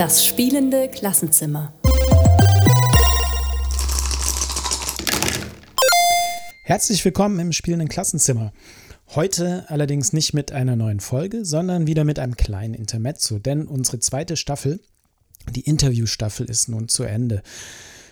[0.00, 1.74] Das spielende Klassenzimmer.
[6.64, 8.54] Herzlich willkommen im spielenden Klassenzimmer.
[9.14, 13.98] Heute allerdings nicht mit einer neuen Folge, sondern wieder mit einem kleinen Intermezzo, denn unsere
[13.98, 14.80] zweite Staffel,
[15.50, 17.42] die Interviewstaffel, ist nun zu Ende.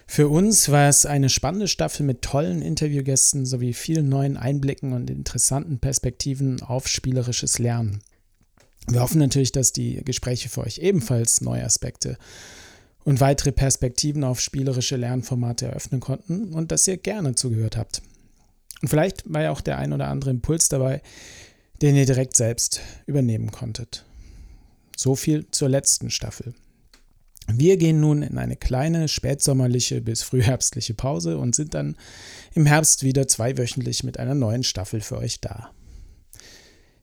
[0.07, 5.09] Für uns war es eine spannende Staffel mit tollen Interviewgästen sowie vielen neuen Einblicken und
[5.09, 8.03] interessanten Perspektiven auf spielerisches Lernen.
[8.91, 12.17] Wir hoffen natürlich, dass die Gespräche für euch ebenfalls neue Aspekte
[13.05, 18.03] und weitere Perspektiven auf spielerische Lernformate eröffnen konnten und dass ihr gerne zugehört habt.
[18.81, 21.03] Und vielleicht war ja auch der ein oder andere Impuls dabei,
[21.83, 24.05] den ihr direkt selbst übernehmen konntet.
[24.97, 26.55] So viel zur letzten Staffel.
[27.51, 31.97] Wir gehen nun in eine kleine spätsommerliche bis frühherbstliche Pause und sind dann
[32.55, 35.71] im Herbst wieder zweiwöchentlich mit einer neuen Staffel für euch da.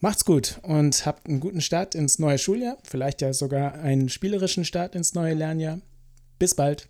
[0.00, 4.64] Macht's gut und habt einen guten Start ins neue Schuljahr, vielleicht ja sogar einen spielerischen
[4.64, 5.80] Start ins neue Lernjahr.
[6.38, 6.88] Bis bald.